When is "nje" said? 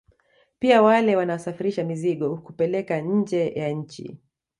3.01-3.49